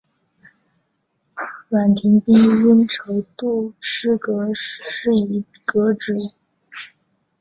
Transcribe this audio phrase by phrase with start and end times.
[1.69, 4.09] 阮廷宾因筹度失
[5.13, 6.15] 宜革职。